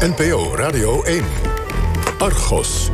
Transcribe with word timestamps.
NPO 0.00 0.54
Radio 0.56 1.02
1. 1.02 1.24
Argos. 2.18 2.88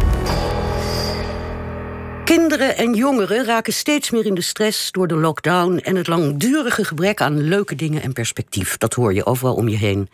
Kinderen 2.24 2.76
en 2.76 2.94
jongeren 2.94 3.44
raken 3.44 3.72
steeds 3.72 4.10
meer 4.10 4.26
in 4.26 4.34
de 4.34 4.40
stress 4.40 4.92
door 4.92 5.06
de 5.06 5.16
lockdown 5.16 5.78
en 5.78 5.96
het 5.96 6.06
langdurige 6.06 6.84
gebrek 6.84 7.20
aan 7.20 7.40
leuke 7.40 7.74
dingen 7.74 8.02
en 8.02 8.12
perspectief. 8.12 8.76
Dat 8.76 8.94
hoor 8.94 9.14
je 9.14 9.26
overal 9.26 9.54
om 9.54 9.68
je 9.68 9.76
heen. 9.76 10.08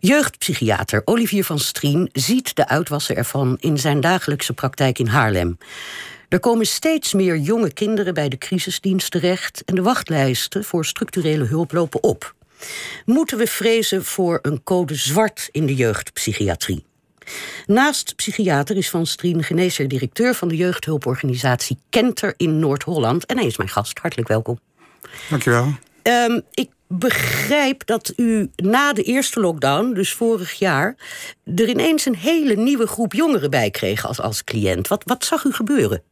Jeugdpsychiater 0.00 1.02
Olivier 1.04 1.44
van 1.44 1.58
Strien 1.58 2.08
ziet 2.12 2.56
de 2.56 2.68
uitwassen 2.68 3.16
ervan 3.16 3.56
in 3.60 3.78
zijn 3.78 4.00
dagelijkse 4.00 4.52
praktijk 4.52 4.98
in 4.98 5.06
Haarlem. 5.06 5.58
Er 6.28 6.40
komen 6.40 6.66
steeds 6.66 7.12
meer 7.12 7.36
jonge 7.36 7.72
kinderen 7.72 8.14
bij 8.14 8.28
de 8.28 8.38
crisisdienst 8.38 9.10
terecht 9.10 9.62
en 9.64 9.74
de 9.74 9.82
wachtlijsten 9.82 10.64
voor 10.64 10.84
structurele 10.84 11.44
hulp 11.44 11.72
lopen 11.72 12.02
op. 12.02 12.34
Moeten 13.04 13.38
we 13.38 13.46
vrezen 13.46 14.04
voor 14.04 14.38
een 14.42 14.62
code 14.62 14.94
zwart 14.94 15.48
in 15.52 15.66
de 15.66 15.74
jeugdpsychiatrie? 15.74 16.84
Naast 17.66 18.16
psychiater 18.16 18.76
is 18.76 18.90
Van 18.90 19.06
Strien 19.06 19.42
genezer 19.42 19.88
directeur 19.88 20.34
van 20.34 20.48
de 20.48 20.56
jeugdhulporganisatie 20.56 21.78
Kenter 21.90 22.34
in 22.36 22.58
Noord-Holland. 22.58 23.26
En 23.26 23.36
hij 23.36 23.46
is 23.46 23.56
mijn 23.56 23.68
gast. 23.68 23.98
Hartelijk 23.98 24.28
welkom. 24.28 24.58
Dankjewel. 25.30 25.74
Um, 26.02 26.42
ik 26.50 26.70
begrijp 26.88 27.86
dat 27.86 28.12
u 28.16 28.50
na 28.56 28.92
de 28.92 29.02
eerste 29.02 29.40
lockdown, 29.40 29.92
dus 29.92 30.12
vorig 30.12 30.52
jaar, 30.52 30.96
er 31.44 31.68
ineens 31.68 32.06
een 32.06 32.16
hele 32.16 32.56
nieuwe 32.56 32.86
groep 32.86 33.12
jongeren 33.12 33.50
bij 33.50 33.70
kreeg 33.70 34.06
als, 34.06 34.20
als 34.20 34.44
cliënt. 34.44 34.88
Wat, 34.88 35.02
wat 35.06 35.24
zag 35.24 35.44
u 35.44 35.52
gebeuren? 35.52 36.02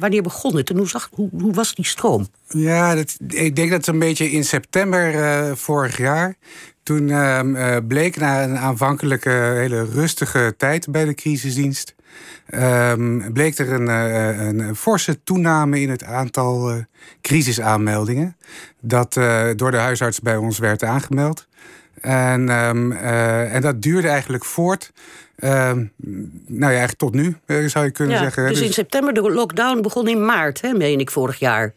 Wanneer 0.00 0.22
begon 0.22 0.56
het 0.56 0.70
en 0.70 0.76
hoe, 0.76 0.88
zag, 0.88 1.08
hoe, 1.12 1.28
hoe 1.40 1.52
was 1.52 1.74
die 1.74 1.86
stroom? 1.86 2.26
Ja, 2.48 2.94
dat, 2.94 3.16
ik 3.28 3.56
denk 3.56 3.70
dat 3.70 3.78
het 3.78 3.86
een 3.86 3.98
beetje 3.98 4.30
in 4.30 4.44
september 4.44 5.14
uh, 5.14 5.54
vorig 5.54 5.96
jaar. 5.96 6.36
Toen 6.82 7.08
uh, 7.08 7.76
bleek 7.88 8.16
na 8.16 8.42
een 8.42 8.58
aanvankelijke 8.58 9.30
hele 9.30 9.84
rustige 9.84 10.54
tijd 10.56 10.90
bij 10.90 11.04
de 11.04 11.14
crisisdienst. 11.14 11.94
Um, 12.54 13.32
bleek 13.32 13.58
er 13.58 13.72
een, 13.72 13.88
uh, 13.88 14.46
een, 14.46 14.76
forse 14.76 15.22
toename 15.22 15.80
in 15.80 15.90
het 15.90 16.04
aantal 16.04 16.84
crisisaanmeldingen. 17.20 18.36
Dat 18.80 19.12
door 19.56 19.70
de 19.70 19.76
huisarts 19.76 20.20
bij 20.20 20.36
ons 20.36 20.58
werd 20.58 20.82
aangemeld. 20.82 21.48
En, 22.00 22.48
um, 22.48 22.92
en 22.92 23.60
dat 23.60 23.82
duurde 23.82 24.08
eigenlijk 24.08 24.44
voort. 24.44 24.92
Ehm, 25.40 25.84
nou 26.46 26.72
ja, 26.72 26.78
eigenlijk 26.78 26.98
tot 26.98 27.14
nu 27.14 27.36
zou 27.68 27.84
je 27.84 27.90
kunnen 27.90 28.18
zeggen. 28.18 28.48
Dus, 28.48 28.58
dus 28.58 28.66
in 28.66 28.72
september, 28.72 29.14
de 29.14 29.30
lockdown 29.30 29.80
begon 29.80 30.08
in 30.08 30.24
maart, 30.24 30.60
hè, 30.60 30.72
meen 30.72 31.00
ik, 31.00 31.10
vorig 31.10 31.38
jaar. 31.38 31.74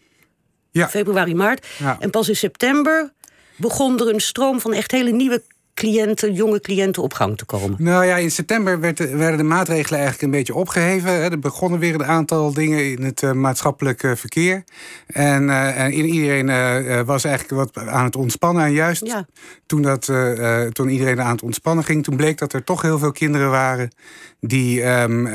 Ja. 0.72 0.90
Februari, 0.90 1.36
maart. 1.36 1.68
Ja. 1.80 1.98
En 2.00 2.10
pas 2.10 2.30
in 2.30 2.36
september 2.36 3.12
begon 3.56 4.00
er 4.00 4.14
een 4.14 4.22
stroom 4.22 4.60
van 4.60 4.74
echt 4.74 4.92
hele 4.92 5.12
nieuwe 5.12 5.44
cliënten, 5.74 6.34
jonge 6.34 6.60
cliënten 6.60 7.04
op 7.04 7.14
gang 7.14 7.38
te 7.38 7.46
komen? 7.46 7.76
Nou 7.80 8.06
ja, 8.06 8.16
in 8.16 8.32
september 8.32 8.80
werd 8.80 9.00
werden 9.00 9.38
de 9.38 9.44
maatregelen 9.44 10.00
eigenlijk 10.00 10.22
een 10.22 10.40
beetje 10.40 10.56
opgeheven. 10.56 11.12
Er 11.12 11.40
begonnen 11.40 11.80
weer 11.80 11.94
een 11.94 12.06
aantal 12.06 12.54
dingen 12.54 12.92
in 12.92 13.04
het 13.04 13.22
uh, 13.22 13.32
maatschappelijk 13.32 14.00
verkeer. 14.16 14.64
En, 15.08 15.44
uh, 15.44 15.80
en 15.80 15.94
iedereen 15.94 16.48
uh, 16.48 17.02
was 17.02 17.24
eigenlijk 17.24 17.74
wat 17.74 17.88
aan 17.88 18.04
het 18.04 18.16
ontspannen. 18.16 18.66
En 18.66 18.74
juist 18.74 19.16
toen, 19.66 19.82
dat, 19.82 20.12
toen 20.72 20.90
iedereen 20.90 21.22
aan 21.22 21.32
het 21.32 21.44
ontspannen 21.44 21.84
ging, 21.84 22.04
toen 22.04 22.16
bleek 22.16 22.38
dat 22.38 22.54
er 22.54 22.64
toch 22.64 22.82
heel 22.82 23.00
veel 23.00 23.12
kinderen 23.12 23.50
waren 23.50 23.90
die. 24.40 24.84
Um, 24.86 25.28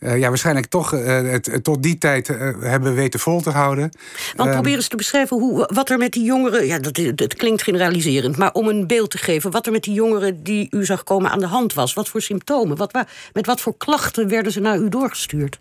uh, 0.00 0.18
ja, 0.18 0.28
waarschijnlijk 0.28 0.66
toch 0.66 0.94
uh, 0.94 1.30
het, 1.30 1.58
tot 1.62 1.82
die 1.82 1.98
tijd 1.98 2.28
hebben 2.60 2.94
weten 2.94 3.20
vol 3.20 3.40
te 3.40 3.50
houden. 3.50 3.90
Want 4.36 4.48
um, 4.48 4.54
probeer 4.54 4.74
eens 4.74 4.88
te 4.88 4.96
beschrijven 4.96 5.38
hoe, 5.38 5.68
wat 5.72 5.90
er 5.90 5.98
met 5.98 6.12
die 6.12 6.24
jongeren... 6.24 6.66
Ja, 6.66 6.78
dat, 6.78 7.00
dat 7.14 7.34
klinkt 7.34 7.62
generaliserend, 7.62 8.36
maar 8.36 8.52
om 8.52 8.68
een 8.68 8.86
beeld 8.86 9.10
te 9.10 9.18
geven... 9.18 9.50
wat 9.50 9.66
er 9.66 9.72
met 9.72 9.82
die 9.82 9.94
jongeren 9.94 10.42
die 10.42 10.68
u 10.70 10.84
zag 10.84 11.04
komen 11.04 11.30
aan 11.30 11.40
de 11.40 11.46
hand 11.46 11.74
was. 11.74 11.94
Wat 11.94 12.08
voor 12.08 12.22
symptomen, 12.22 12.76
wat, 12.76 12.92
met 13.32 13.46
wat 13.46 13.60
voor 13.60 13.76
klachten 13.76 14.28
werden 14.28 14.52
ze 14.52 14.60
naar 14.60 14.78
u 14.78 14.88
doorgestuurd? 14.88 15.58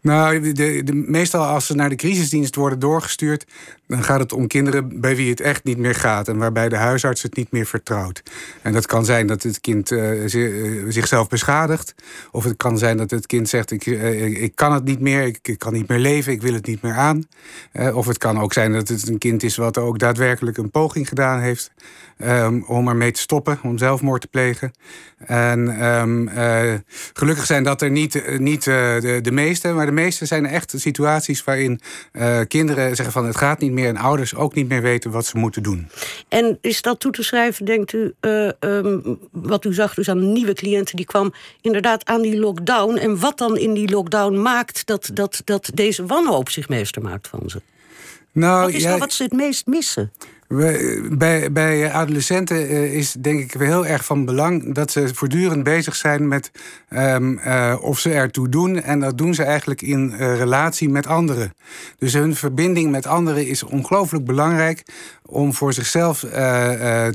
Nou, 0.00 0.52
de, 0.52 0.82
de, 0.84 0.94
meestal 0.94 1.44
als 1.44 1.66
ze 1.66 1.74
naar 1.74 1.88
de 1.88 1.96
crisisdienst 1.96 2.54
worden 2.54 2.78
doorgestuurd, 2.78 3.46
dan 3.86 4.04
gaat 4.04 4.20
het 4.20 4.32
om 4.32 4.46
kinderen 4.46 5.00
bij 5.00 5.16
wie 5.16 5.30
het 5.30 5.40
echt 5.40 5.64
niet 5.64 5.78
meer 5.78 5.94
gaat 5.94 6.28
en 6.28 6.36
waarbij 6.36 6.68
de 6.68 6.76
huisarts 6.76 7.22
het 7.22 7.36
niet 7.36 7.50
meer 7.50 7.66
vertrouwt. 7.66 8.22
En 8.62 8.72
dat 8.72 8.86
kan 8.86 9.04
zijn 9.04 9.26
dat 9.26 9.42
het 9.42 9.60
kind 9.60 9.90
uh, 9.90 10.22
zichzelf 10.88 11.28
beschadigt, 11.28 11.94
of 12.30 12.44
het 12.44 12.56
kan 12.56 12.78
zijn 12.78 12.96
dat 12.96 13.10
het 13.10 13.26
kind 13.26 13.48
zegt: 13.48 13.70
Ik, 13.70 13.86
uh, 13.86 14.42
ik 14.42 14.54
kan 14.54 14.72
het 14.72 14.84
niet 14.84 15.00
meer, 15.00 15.22
ik, 15.22 15.54
kan 15.58 15.72
niet 15.72 15.88
meer 15.88 15.98
leven, 15.98 16.32
ik 16.32 16.42
wil 16.42 16.52
het 16.52 16.66
niet 16.66 16.82
meer 16.82 16.94
aan. 16.94 17.28
of 17.92 18.06
het 18.06 18.18
kan 18.18 18.40
ook 18.40 18.52
zijn 18.52 18.72
dat 18.72 18.88
het 18.88 19.08
een 19.08 19.18
kind 19.18 19.42
is 19.42 19.56
wat 19.56 19.78
ook 19.78 19.98
daadwerkelijk 19.98 20.56
een 20.56 20.70
poging 20.70 21.08
gedaan 21.08 21.40
heeft 21.40 21.70
um, 22.18 22.64
om 22.66 22.88
ermee 22.88 23.10
te 23.10 23.20
stoppen, 23.20 23.58
om 23.62 23.78
zelfmoord 23.78 24.20
te 24.20 24.26
plegen. 24.26 24.72
En 25.18 25.84
um, 25.84 26.30
gelukkig 27.12 27.46
zijn 27.46 27.64
dat 27.64 27.82
er 27.82 27.90
niet, 27.90 28.38
niet 28.38 28.64
de, 28.64 29.18
de 29.22 29.32
meeste 29.32 29.72
maar 29.72 29.86
de 29.86 29.92
meeste 29.92 30.26
zijn 30.26 30.46
echt 30.46 30.72
situaties 30.76 31.44
waarin 31.44 31.80
kinderen 32.48 32.96
zeggen 32.96 33.12
van 33.12 33.26
het 33.26 33.36
gaat 33.36 33.60
niet 33.60 33.72
meer 33.74 33.88
en 33.88 33.96
ouders 33.96 34.34
ook 34.34 34.54
niet 34.54 34.68
meer 34.68 34.82
weten 34.82 35.10
wat 35.10 35.26
ze 35.26 35.38
moeten 35.38 35.62
doen. 35.62 35.88
En 36.28 36.58
is 36.60 36.82
dat 36.82 37.00
toe 37.00 37.12
te 37.12 37.22
schrijven, 37.22 37.64
denkt 37.64 37.92
u, 37.92 38.14
uh, 38.20 38.50
um, 38.60 39.18
wat 39.32 39.64
u 39.64 39.74
zag 39.74 39.94
dus 39.94 40.08
aan 40.08 40.32
nieuwe 40.32 40.52
cliënten 40.52 40.96
die 40.96 41.06
kwam 41.06 41.32
inderdaad 41.60 42.04
aan 42.04 42.22
die 42.22 42.38
lockdown 42.38 42.96
en 42.96 43.20
wat 43.20 43.38
dan 43.38 43.56
in 43.56 43.74
die 43.74 43.90
lockdown 43.90 44.42
maakt 44.42 44.86
dat, 44.86 45.10
dat, 45.12 45.42
dat 45.44 45.70
deze 45.74 46.06
wanhoop 46.06 46.48
zich 46.48 46.68
meester 46.68 47.02
maakt 47.02 47.28
van 47.28 47.42
ze? 47.46 47.60
Nou, 48.32 48.64
wat 48.64 48.74
is 48.74 48.82
ja, 48.82 48.88
nou 48.88 49.00
wat 49.00 49.12
ze 49.12 49.22
het 49.22 49.32
meest 49.32 49.66
missen? 49.66 50.12
Bij, 50.48 51.52
bij 51.52 51.92
adolescenten 51.92 52.68
eh, 52.68 52.94
is 52.94 53.12
denk 53.12 53.40
ik 53.40 53.52
heel 53.60 53.86
erg 53.86 54.04
van 54.04 54.24
belang 54.24 54.74
dat 54.74 54.90
ze 54.90 55.14
voortdurend 55.14 55.62
bezig 55.62 55.96
zijn 55.96 56.28
met 56.28 56.50
um, 56.90 57.38
uh, 57.38 57.76
of 57.80 57.98
ze 57.98 58.12
ertoe 58.12 58.48
doen. 58.48 58.82
En 58.82 59.00
dat 59.00 59.18
doen 59.18 59.34
ze 59.34 59.42
eigenlijk 59.42 59.82
in 59.82 60.10
uh, 60.12 60.36
relatie 60.36 60.88
met 60.88 61.06
anderen. 61.06 61.54
Dus 61.98 62.12
hun 62.12 62.36
verbinding 62.36 62.90
met 62.90 63.06
anderen 63.06 63.46
is 63.46 63.62
ongelooflijk 63.62 64.24
belangrijk 64.24 64.82
om 65.26 65.54
voor 65.54 65.72
zichzelf 65.72 66.18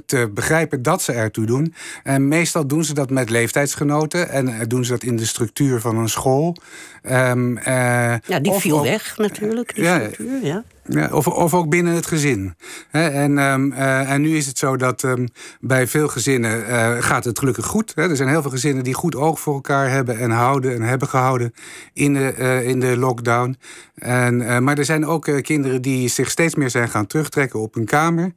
te 0.05 0.31
begrijpen 0.33 0.81
dat 0.81 1.01
ze 1.01 1.11
ertoe 1.11 1.45
doen. 1.45 1.73
En 2.03 2.27
meestal 2.27 2.67
doen 2.67 2.83
ze 2.83 2.93
dat 2.93 3.09
met 3.09 3.29
leeftijdsgenoten 3.29 4.29
en 4.29 4.67
doen 4.67 4.85
ze 4.85 4.91
dat 4.91 5.03
in 5.03 5.15
de 5.15 5.25
structuur 5.25 5.79
van 5.79 5.97
een 5.97 6.09
school. 6.09 6.55
Um, 7.03 7.59
ja, 7.63 8.39
die 8.41 8.53
viel 8.53 8.81
weg 8.81 9.17
natuurlijk. 9.17 9.75
Die 9.75 9.83
ja, 9.83 9.95
structuur, 9.95 10.45
ja. 10.45 10.63
Ja, 10.89 11.09
of, 11.11 11.27
of 11.27 11.53
ook 11.53 11.69
binnen 11.69 11.93
het 11.93 12.05
gezin. 12.05 12.55
en, 12.91 13.37
um, 13.37 13.71
uh, 13.71 14.11
en 14.11 14.21
nu 14.21 14.37
is 14.37 14.45
het 14.45 14.57
zo 14.57 14.77
dat 14.77 15.03
um, 15.03 15.27
bij 15.59 15.87
veel 15.87 16.07
gezinnen 16.07 16.69
uh, 16.69 16.95
gaat 16.99 17.25
het 17.25 17.39
gelukkig 17.39 17.65
goed. 17.65 17.93
Er 17.95 18.15
zijn 18.15 18.29
heel 18.29 18.41
veel 18.41 18.51
gezinnen 18.51 18.83
die 18.83 18.93
goed 18.93 19.15
oog 19.15 19.39
voor 19.39 19.53
elkaar 19.53 19.89
hebben 19.89 20.17
en 20.17 20.31
houden 20.31 20.73
en 20.73 20.81
hebben 20.81 21.07
gehouden 21.07 21.53
in 21.93 22.13
de, 22.13 22.33
uh, 22.39 22.67
in 22.67 22.79
de 22.79 22.97
lockdown. 22.97 23.57
En, 23.95 24.63
maar 24.63 24.77
er 24.77 24.85
zijn 24.85 25.05
ook 25.05 25.41
kinderen 25.41 25.81
die 25.81 26.07
zich 26.07 26.29
steeds 26.29 26.55
meer 26.55 26.69
zijn 26.69 26.89
gaan 26.89 27.07
terugtrekken 27.07 27.59
op 27.59 27.73
hun 27.73 27.85
kamer. 27.85 28.31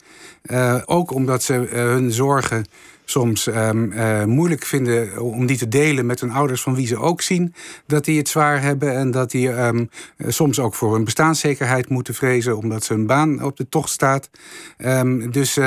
ook 0.85 1.11
omdat 1.11 1.43
ze 1.43 1.53
hun 1.71 2.13
zorgen 2.13 2.65
soms 3.13 3.47
um, 3.47 3.93
uh, 3.93 4.25
moeilijk 4.25 4.65
vinden 4.65 5.21
om 5.21 5.47
die 5.47 5.57
te 5.57 5.69
delen 5.69 6.07
met 6.07 6.21
hun 6.21 6.31
ouders, 6.31 6.63
van 6.63 6.75
wie 6.75 6.87
ze 6.87 6.99
ook 6.99 7.23
zien 7.23 7.55
dat 7.87 8.05
die 8.05 8.19
het 8.19 8.29
zwaar 8.29 8.63
hebben 8.63 8.95
en 8.95 9.11
dat 9.11 9.31
die 9.31 9.49
um, 9.49 9.89
soms 10.19 10.59
ook 10.59 10.75
voor 10.75 10.95
hun 10.95 11.05
bestaanszekerheid 11.05 11.89
moeten 11.89 12.15
vrezen, 12.15 12.57
omdat 12.57 12.85
ze 12.85 12.93
hun 12.93 13.07
baan 13.07 13.43
op 13.43 13.57
de 13.57 13.69
tocht 13.69 13.91
staat. 13.91 14.31
Um, 14.79 15.31
dus 15.31 15.59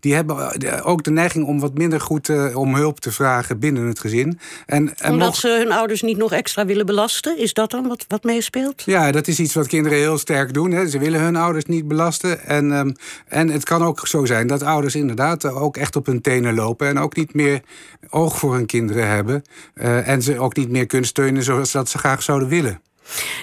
die 0.00 0.14
hebben 0.14 0.84
ook 0.84 1.02
de 1.02 1.10
neiging 1.10 1.46
om 1.46 1.60
wat 1.60 1.78
minder 1.78 2.00
goed 2.00 2.28
uh, 2.28 2.56
om 2.56 2.74
hulp 2.74 3.00
te 3.00 3.12
vragen 3.12 3.58
binnen 3.58 3.86
het 3.86 4.00
gezin. 4.00 4.38
En, 4.66 4.98
en 4.98 5.12
omdat 5.12 5.36
ze 5.36 5.48
hun 5.48 5.72
ouders 5.72 6.02
niet 6.02 6.16
nog 6.16 6.32
extra 6.32 6.64
willen 6.64 6.86
belasten? 6.86 7.38
Is 7.38 7.52
dat 7.52 7.70
dan 7.70 7.88
wat, 7.88 8.04
wat 8.08 8.24
meespeelt? 8.24 8.82
Ja, 8.86 9.10
dat 9.12 9.28
is 9.28 9.38
iets 9.38 9.54
wat 9.54 9.66
kinderen 9.66 9.98
heel 9.98 10.18
sterk 10.18 10.54
doen. 10.54 10.70
Hè. 10.70 10.88
Ze 10.88 10.98
willen 10.98 11.20
hun 11.20 11.36
ouders 11.36 11.64
niet 11.64 11.88
belasten. 11.88 12.44
En, 12.46 12.96
en 13.28 13.48
het 13.48 13.64
kan 13.64 13.82
ook 13.82 14.08
zo 14.08 14.24
zijn 14.24 14.46
dat 14.46 14.62
ouders 14.62 14.94
inderdaad 14.94 15.44
ook 15.44 15.76
echt 15.76 15.96
op 15.96 16.06
hun 16.06 16.20
tenen 16.20 16.54
lopen 16.54 16.79
en 16.88 16.98
ook 16.98 17.16
niet 17.16 17.34
meer 17.34 17.62
oog 18.10 18.38
voor 18.38 18.54
hun 18.54 18.66
kinderen 18.66 19.08
hebben. 19.08 19.42
Uh, 19.74 20.08
en 20.08 20.22
ze 20.22 20.38
ook 20.38 20.56
niet 20.56 20.70
meer 20.70 20.86
kunnen 20.86 21.08
steunen 21.08 21.42
zoals 21.42 21.72
dat 21.72 21.88
ze 21.88 21.98
graag 21.98 22.22
zouden 22.22 22.48
willen. 22.48 22.80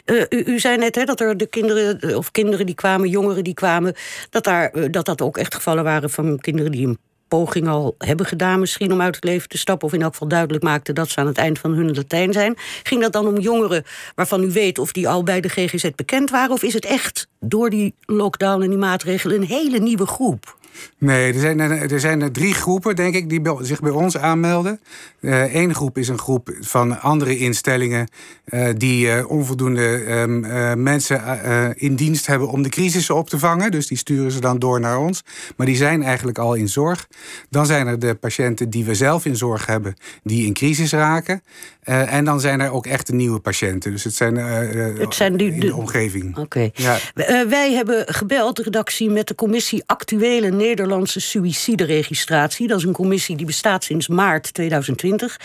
Uh, 0.06 0.24
u, 0.30 0.44
u, 0.46 0.60
zei 0.60 0.78
net 0.78 0.96
hè, 0.96 1.04
dat 1.04 1.20
er 1.20 1.38
de 1.38 1.48
kinderen, 1.48 2.18
of 2.18 2.32
kinderen 2.32 2.66
die 2.66 2.76
kwamen, 2.76 3.10
jongeren 3.10 3.44
die 3.44 3.54
kwamen, 3.54 3.96
dat, 4.30 4.44
daar, 4.44 4.76
uh, 4.76 4.86
dat 4.92 5.06
dat 5.06 5.22
ook 5.22 5.38
echt 5.38 5.56
gevallen 5.56 5.84
waren 5.84 6.10
van 6.10 6.40
kinderen 6.40 6.72
die 6.72 6.88
een 6.88 6.98
poging 7.28 7.68
al 7.68 7.96
hebben 7.98 8.26
gedaan, 8.26 8.60
misschien 8.60 8.92
om 8.92 9.02
uit 9.02 9.16
het 9.16 9.24
leven 9.24 9.50
te 9.50 9.58
stappen, 9.58 9.88
of 9.88 9.94
in 9.94 10.02
elk 10.02 10.12
geval 10.12 10.28
duidelijk 10.28 10.64
maakten 10.64 10.96
dat 10.96 11.10
ze 11.10 11.20
aan 11.20 11.28
het 11.28 11.38
eind 11.38 11.60
van 11.60 11.74
hun 11.74 11.96
Latijn 11.96 12.34
zijn. 12.34 12.56
Ging 12.84 13.02
dat 13.02 13.14
dan 13.14 13.28
om 13.28 13.40
jongeren 13.40 13.84
waarvan 14.16 14.44
u 14.44 14.52
weet 14.52 14.80
of 14.80 14.92
die 14.92 15.10
al 15.10 15.24
bij 15.24 15.42
de 15.42 15.50
GGZ 15.50 15.90
bekend 15.96 16.30
waren, 16.30 16.52
of 16.52 16.64
is 16.64 16.74
het 16.74 16.86
echt 16.86 17.28
door 17.40 17.70
die 17.70 17.94
lockdown 18.06 18.62
en 18.62 18.70
die 18.70 18.78
maatregelen 18.78 19.36
een 19.36 19.48
hele 19.48 19.80
nieuwe 19.80 20.06
groep? 20.06 20.57
Nee, 20.98 21.34
er 21.34 21.40
zijn, 21.40 21.60
er 21.60 22.00
zijn 22.00 22.22
er 22.22 22.32
drie 22.32 22.54
groepen, 22.54 22.96
denk 22.96 23.16
ik, 23.16 23.30
die 23.30 23.42
zich 23.62 23.80
bij 23.80 23.92
ons 23.92 24.18
aanmelden. 24.18 24.80
Eén 25.22 25.76
groep 25.76 25.98
is 25.98 26.08
een 26.08 26.20
groep 26.20 26.50
van 26.60 27.02
andere 27.02 27.38
instellingen 27.38 28.08
die 28.78 29.28
onvoldoende 29.28 30.04
ehm, 30.04 30.84
mensen 30.84 31.22
in 31.76 31.96
dienst 31.96 32.28
hebben 32.28 32.48
om 32.48 32.62
de 32.62 32.70
crisissen 32.70 33.16
op 33.16 33.30
te 33.30 33.40
vangen. 33.40 33.72
Dus 33.72 33.88
die 33.88 33.98
sturen 33.98 34.32
ze 34.32 34.40
dan 34.40 34.60
door 34.60 34.80
naar 34.80 34.98
ons. 34.98 35.24
Maar 35.56 35.66
die 35.66 35.76
zijn 35.76 36.04
eigenlijk 36.04 36.38
al 36.38 36.54
in 36.54 36.70
zorg. 36.70 37.08
Dan 37.50 37.66
zijn 37.66 37.88
er 37.88 38.00
de 38.00 38.16
patiënten 38.16 38.70
die 38.70 38.86
we 38.86 38.96
zelf 38.96 39.26
in 39.26 39.36
zorg 39.36 39.66
hebben, 39.66 39.96
die 40.24 40.46
in 40.46 40.54
crisis 40.54 40.92
raken. 40.92 41.44
En 41.84 42.26
dan 42.26 42.40
zijn 42.40 42.60
er 42.60 42.72
ook 42.72 42.86
echte 42.86 43.16
nieuwe 43.16 43.40
patiënten. 43.40 43.92
Dus 43.92 44.04
het 44.04 44.14
zijn, 44.14 44.36
het 44.36 45.14
zijn 45.14 45.38
die, 45.38 45.54
in 45.54 45.60
de, 45.60 45.76
omgeving. 45.76 46.38
Oké. 46.38 46.70
Ja. 46.74 46.98
wij 47.48 47.74
hebben 47.74 48.14
gebeld, 48.14 48.56
de 48.56 48.64
redactie, 48.64 49.10
met 49.10 49.28
de 49.28 49.36
commissie 49.36 49.84
Actuele 49.86 50.52
Nederlandse 50.68 51.20
Suïcideregistratie. 51.20 52.68
Dat 52.68 52.78
is 52.78 52.84
een 52.84 52.92
commissie 52.92 53.36
die 53.36 53.46
bestaat 53.46 53.84
sinds 53.84 54.08
maart 54.08 54.54
2020. 54.54 55.40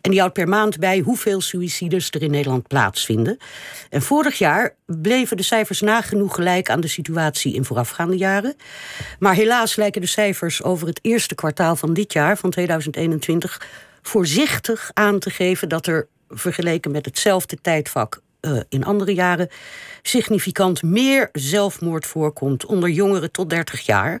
En 0.00 0.10
die 0.10 0.20
houdt 0.20 0.34
per 0.34 0.48
maand 0.48 0.78
bij 0.78 0.98
hoeveel 0.98 1.40
suïcides 1.40 2.10
er 2.10 2.22
in 2.22 2.30
Nederland 2.30 2.66
plaatsvinden. 2.66 3.38
En 3.90 4.02
vorig 4.02 4.38
jaar 4.38 4.74
bleven 4.86 5.36
de 5.36 5.42
cijfers 5.42 5.80
nagenoeg 5.80 6.34
gelijk 6.34 6.70
aan 6.70 6.80
de 6.80 6.88
situatie 6.88 7.54
in 7.54 7.64
voorafgaande 7.64 8.16
jaren. 8.16 8.56
Maar 9.18 9.34
helaas 9.34 9.76
lijken 9.76 10.00
de 10.00 10.06
cijfers 10.06 10.62
over 10.62 10.86
het 10.86 10.98
eerste 11.02 11.34
kwartaal 11.34 11.76
van 11.76 11.94
dit 11.94 12.12
jaar, 12.12 12.38
van 12.38 12.50
2021, 12.50 13.68
voorzichtig 14.02 14.90
aan 14.94 15.18
te 15.18 15.30
geven 15.30 15.68
dat 15.68 15.86
er 15.86 16.08
vergeleken 16.28 16.90
met 16.90 17.04
hetzelfde 17.04 17.58
tijdvak 17.62 18.21
uh, 18.46 18.60
in 18.68 18.84
andere 18.84 19.14
jaren 19.14 19.48
significant 20.02 20.82
meer 20.82 21.28
zelfmoord 21.32 22.06
voorkomt 22.06 22.66
onder 22.66 22.88
jongeren 22.88 23.30
tot 23.30 23.50
30 23.50 23.80
jaar. 23.80 24.20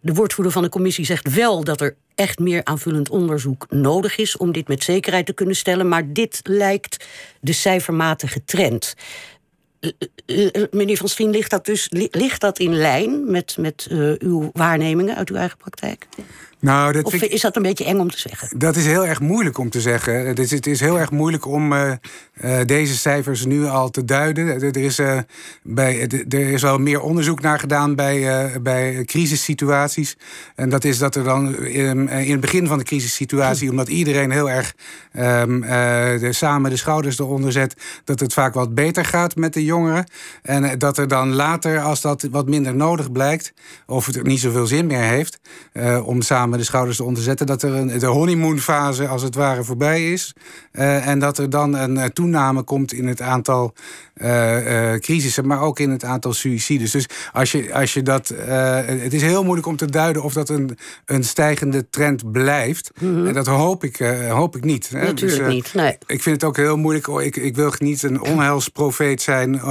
De 0.00 0.12
woordvoerder 0.12 0.52
van 0.52 0.62
de 0.62 0.68
commissie 0.68 1.04
zegt 1.04 1.34
wel 1.34 1.64
dat 1.64 1.80
er 1.80 1.96
echt 2.14 2.38
meer 2.38 2.64
aanvullend 2.64 3.10
onderzoek 3.10 3.66
nodig 3.70 4.16
is 4.16 4.36
om 4.36 4.52
dit 4.52 4.68
met 4.68 4.82
zekerheid 4.82 5.26
te 5.26 5.32
kunnen 5.32 5.56
stellen, 5.56 5.88
maar 5.88 6.12
dit 6.12 6.40
lijkt 6.42 7.06
de 7.40 7.52
cijfermatige 7.52 8.44
trend. 8.44 8.94
Uh, 10.26 10.48
meneer 10.70 10.96
Van 10.96 11.08
Strien, 11.08 11.30
ligt 11.30 11.50
dat 11.50 11.64
dus 11.64 11.86
ligt 12.10 12.40
dat 12.40 12.58
in 12.58 12.74
lijn 12.74 13.30
met, 13.30 13.56
met 13.58 13.86
uw 14.18 14.50
waarnemingen 14.52 15.16
uit 15.16 15.30
uw 15.30 15.36
eigen 15.36 15.58
praktijk? 15.58 16.06
Nou, 16.62 16.92
dat 16.92 17.04
of 17.04 17.12
is 17.14 17.40
dat 17.40 17.56
een 17.56 17.62
beetje 17.62 17.84
eng 17.84 17.98
om 17.98 18.10
te 18.10 18.18
zeggen? 18.18 18.58
Dat 18.58 18.76
is 18.76 18.86
heel 18.86 19.06
erg 19.06 19.20
moeilijk 19.20 19.58
om 19.58 19.70
te 19.70 19.80
zeggen. 19.80 20.26
Het 20.26 20.38
is, 20.38 20.50
het 20.50 20.66
is 20.66 20.80
heel 20.80 20.98
erg 20.98 21.10
moeilijk 21.10 21.46
om 21.46 21.72
uh, 21.72 21.92
uh, 22.44 22.56
deze 22.66 22.96
cijfers 22.96 23.44
nu 23.44 23.66
al 23.66 23.90
te 23.90 24.04
duiden. 24.04 24.48
Er 24.48 24.76
is, 24.76 24.98
uh, 24.98 25.18
bij, 25.62 26.08
er 26.28 26.38
is 26.38 26.62
wel 26.62 26.78
meer 26.78 27.00
onderzoek 27.00 27.40
naar 27.40 27.58
gedaan 27.58 27.94
bij, 27.94 28.50
bij 28.60 29.04
crisissituaties. 29.04 30.16
En 30.54 30.68
dat 30.68 30.84
is 30.84 30.98
dat 30.98 31.14
er 31.14 31.24
dan 31.24 31.56
in, 31.64 32.08
in 32.08 32.30
het 32.30 32.40
begin 32.40 32.66
van 32.66 32.78
de 32.78 32.84
crisissituatie, 32.84 33.70
omdat 33.70 33.88
iedereen 33.88 34.30
heel 34.30 34.50
erg 34.50 34.74
um, 35.18 35.60
de, 35.60 36.28
samen 36.30 36.70
de 36.70 36.76
schouders 36.76 37.18
eronder 37.18 37.52
zet, 37.52 37.74
dat 38.04 38.20
het 38.20 38.32
vaak 38.32 38.54
wat 38.54 38.74
beter 38.74 39.04
gaat 39.04 39.36
met 39.36 39.52
de 39.52 39.64
jongeren. 39.64 40.06
En 40.42 40.78
dat 40.78 40.98
er 40.98 41.08
dan 41.08 41.32
later, 41.32 41.80
als 41.80 42.00
dat 42.00 42.28
wat 42.30 42.48
minder 42.48 42.74
nodig 42.74 43.12
blijkt, 43.12 43.52
of 43.86 44.06
het 44.06 44.22
niet 44.22 44.40
zoveel 44.40 44.66
zin 44.66 44.86
meer 44.86 45.02
heeft 45.02 45.40
om 46.04 46.22
samen 46.22 46.51
de 46.58 46.64
schouders 46.64 46.98
eronder 46.98 47.22
zetten. 47.22 47.46
Dat 47.46 47.62
er 47.62 47.74
een, 47.74 47.98
de 47.98 48.06
honeymoonfase 48.06 49.08
als 49.08 49.22
het 49.22 49.34
ware 49.34 49.64
voorbij 49.64 50.12
is. 50.12 50.34
Uh, 50.72 51.06
en 51.06 51.18
dat 51.18 51.38
er 51.38 51.50
dan 51.50 51.74
een 51.74 51.96
uh, 51.96 52.04
toename 52.04 52.62
komt 52.62 52.92
in 52.92 53.06
het 53.06 53.20
aantal 53.20 53.74
uh, 54.16 54.94
crisissen, 54.94 55.46
maar 55.46 55.60
ook 55.60 55.78
in 55.78 55.90
het 55.90 56.04
aantal 56.04 56.32
suicides. 56.32 56.90
Dus 56.90 57.06
als 57.32 57.52
je, 57.52 57.74
als 57.74 57.94
je 57.94 58.02
dat. 58.02 58.28
het 58.86 59.12
is 59.12 59.22
heel 59.22 59.42
moeilijk 59.42 59.66
om 59.66 59.76
te 59.76 59.90
duiden 59.90 60.22
of 60.22 60.32
dat 60.32 60.48
een, 60.48 60.78
een 61.04 61.24
stijgende 61.24 61.90
trend 61.90 62.32
blijft. 62.32 62.90
Mm 63.00 63.26
En 63.26 63.34
dat 63.34 63.46
hoop 63.46 63.84
ik, 63.84 63.96
hoop 64.28 64.56
ik 64.56 64.64
niet. 64.64 64.88
Hè? 64.88 65.04
Natuurlijk 65.04 65.44
dus, 65.44 65.54
niet. 65.54 65.74
Nee. 65.74 65.96
Ik 66.06 66.22
vind 66.22 66.40
het 66.40 66.44
ook 66.44 66.56
heel 66.56 66.76
moeilijk. 66.76 67.08
Oh, 67.08 67.22
ik, 67.22 67.36
ik 67.36 67.56
wil 67.56 67.72
niet 67.78 68.02
een 68.02 68.20
onheilsprofeet 68.20 69.22
zijn 69.22 69.64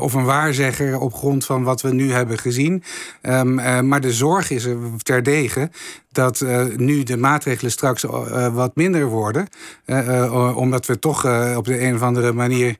of 0.00 0.14
een 0.14 0.24
waarzegger 0.24 0.98
op 0.98 1.14
grond 1.14 1.44
van 1.44 1.62
wat 1.62 1.82
we 1.82 1.92
nu 1.92 2.12
hebben 2.12 2.38
gezien. 2.38 2.82
Um, 3.22 3.54
maar 3.88 4.00
de 4.00 4.12
zorg 4.12 4.50
is 4.50 4.64
er 4.64 4.76
terdege 5.02 5.47
dat 6.12 6.40
uh, 6.40 6.64
nu 6.76 7.02
de 7.02 7.16
maatregelen 7.16 7.72
straks 7.72 8.04
uh, 8.04 8.54
wat 8.54 8.76
minder 8.76 9.06
worden. 9.06 9.48
Uh, 9.86 10.56
omdat 10.56 10.86
we 10.86 10.98
toch 10.98 11.24
op 11.56 11.64
de 11.64 11.80
een 11.80 11.94
of 11.94 12.02
andere 12.02 12.32
manier 12.32 12.76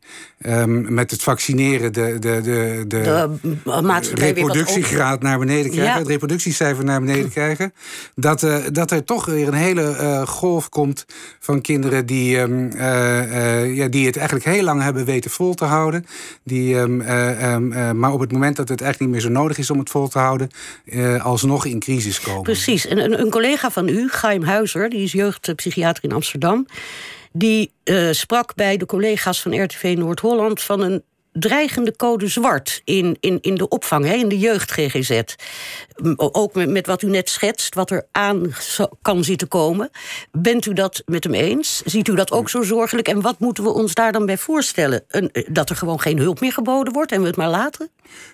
um, 0.47 0.95
met 0.95 1.11
het 1.11 1.23
vaccineren 1.23 1.93
de, 1.93 2.17
de, 2.19 2.41
de, 2.41 2.85
de, 2.89 3.39
de 3.69 4.15
reproductiegraad 4.15 5.23
naar 5.23 5.39
beneden 5.39 5.71
krijgen, 5.71 5.93
ja. 5.93 5.99
het 5.99 6.09
reproductiecijfer 6.09 6.85
naar 6.85 7.01
beneden 7.01 7.31
krijgen. 7.31 7.73
Dat, 8.15 8.47
dat 8.73 8.91
er 8.91 9.05
toch 9.05 9.27
weer 9.27 9.49
een 9.49 9.55
hele 9.55 10.23
golf 10.27 10.69
komt 10.69 11.07
van 11.41 11.61
kinderen 11.61 12.07
die, 12.07 12.39
um, 12.39 12.73
ja, 13.75 13.89
die 13.89 14.07
het 14.07 14.17
eigenlijk 14.17 14.47
heel 14.47 14.63
lang 14.63 14.83
hebben 14.83 15.05
weten 15.05 15.31
vol 15.31 15.55
te 15.55 15.65
houden. 15.65 16.07
Die, 16.43 16.77
um, 16.77 16.97
maar 17.99 18.13
op 18.13 18.21
het 18.21 18.33
moment 18.33 18.57
dat 18.57 18.69
het 18.69 18.81
eigenlijk 18.81 19.13
niet 19.13 19.23
meer 19.23 19.33
zo 19.33 19.41
nodig 19.41 19.59
is 19.59 19.71
om 19.71 19.79
het 19.79 19.91
vol 19.91 20.09
te 20.09 20.19
houden, 20.19 20.51
alsnog 21.23 21.67
in 21.67 21.79
crisis 21.79 22.21
komen. 22.21 22.45
Precies. 22.65 22.87
En 22.87 22.99
een, 22.99 23.21
een 23.21 23.31
collega 23.31 23.71
van 23.71 23.89
u, 23.89 24.09
Chaim 24.09 24.43
Huizer, 24.43 24.89
die 24.89 25.03
is 25.03 25.13
jeugdpsychiater 25.13 26.05
in 26.05 26.13
Amsterdam. 26.13 26.67
Die 27.33 27.73
uh, 27.85 28.13
sprak 28.13 28.55
bij 28.55 28.77
de 28.77 28.87
collega's 28.87 29.43
van 29.43 29.63
RTV 29.63 29.95
Noord-Holland 29.99 30.63
van 30.63 30.81
een 30.81 31.03
dreigende 31.39 31.97
code 31.97 32.29
zwart 32.29 32.81
in, 32.85 33.17
in, 33.21 33.39
in 33.41 33.55
de 33.55 33.69
opvang, 33.69 34.05
hè, 34.05 34.15
in 34.15 34.29
de 34.29 34.39
jeugd-GGZ. 34.39 35.23
Ook 36.17 36.55
met, 36.55 36.71
met 36.71 36.87
wat 36.87 37.03
u 37.03 37.09
net 37.09 37.29
schetst, 37.29 37.75
wat 37.75 37.91
er 37.91 38.07
aan 38.13 38.53
kan 39.03 39.25
zitten 39.25 39.49
komen. 39.49 39.91
Bent 40.33 40.67
u 40.67 40.73
dat 40.73 41.03
met 41.07 41.25
hem 41.25 41.35
eens? 41.35 41.83
Ziet 41.85 42.09
u 42.09 42.15
dat 42.15 42.33
ook 42.33 42.49
zo 42.49 42.63
zorgelijk? 42.63 43.09
En 43.09 43.21
wat 43.21 43.39
moeten 43.39 43.65
we 43.65 43.71
ons 43.71 43.95
daar 43.95 44.13
dan 44.13 44.27
bij 44.27 44.39
voorstellen? 44.39 45.05
Een, 45.09 45.31
eh, 45.33 45.45
dat 45.51 45.71
er 45.71 45.77
gewoon 45.77 46.01
geen 46.01 46.19
hulp 46.19 46.41
meer 46.41 46.53
geboden 46.53 46.93
wordt 46.93 47.13
en 47.13 47.21
we 47.21 47.27
het 47.27 47.37
maar 47.37 47.51
laten? 47.51 47.91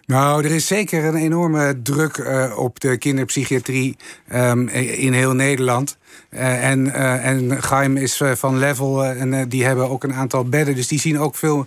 Nou, 0.07 0.45
er 0.45 0.51
is 0.51 0.67
zeker 0.67 1.05
een 1.05 1.17
enorme 1.17 1.83
druk 1.83 2.17
uh, 2.17 2.59
op 2.59 2.81
de 2.81 2.99
kinderpsychiatrie 2.99 3.97
um, 4.33 4.69
in 4.69 5.13
heel 5.13 5.33
Nederland. 5.33 5.97
Uh, 6.35 6.71
en, 6.71 6.87
uh, 6.87 7.27
en 7.27 7.63
Gaim 7.63 7.97
is 7.97 8.23
van 8.35 8.59
Level 8.59 9.05
en 9.05 9.49
die 9.49 9.65
hebben 9.65 9.91
ook 9.91 10.05
een 10.05 10.15
aantal 10.15 10.45
bedden. 10.45 10.75
Dus 10.75 10.89
die 10.89 11.01
zien 11.01 11.19
ook 11.19 11.37
veel 11.37 11.67